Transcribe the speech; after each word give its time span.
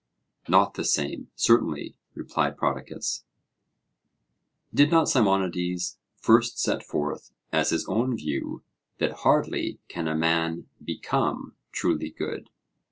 Not 0.49 0.73
the 0.73 0.83
same, 0.83 1.27
certainly, 1.35 1.95
replied 2.15 2.57
Prodicus. 2.57 3.23
Did 4.73 4.89
not 4.89 5.07
Simonides 5.07 5.99
first 6.17 6.57
set 6.59 6.81
forth, 6.81 7.29
as 7.53 7.69
his 7.69 7.87
own 7.87 8.17
view, 8.17 8.63
that 8.97 9.17
'Hardly 9.19 9.77
can 9.89 10.07
a 10.07 10.15
man 10.15 10.65
become 10.83 11.55
truly 11.71 12.09
good'? 12.09 12.49